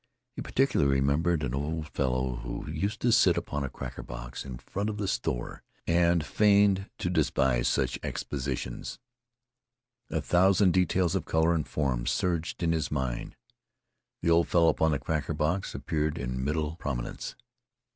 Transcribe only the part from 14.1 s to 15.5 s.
The old fellow upon the cracker